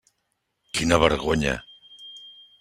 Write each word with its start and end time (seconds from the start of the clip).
Quina 0.79 0.97
vergonya! 1.03 1.55